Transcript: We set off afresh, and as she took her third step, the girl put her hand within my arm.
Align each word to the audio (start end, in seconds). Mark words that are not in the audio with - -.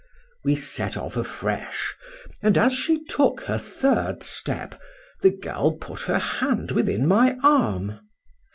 We 0.43 0.55
set 0.55 0.97
off 0.97 1.15
afresh, 1.15 1.93
and 2.41 2.57
as 2.57 2.73
she 2.73 3.03
took 3.03 3.41
her 3.41 3.59
third 3.59 4.23
step, 4.23 4.81
the 5.21 5.29
girl 5.29 5.73
put 5.73 5.99
her 6.05 6.17
hand 6.17 6.71
within 6.71 7.05
my 7.07 7.37
arm. 7.43 7.99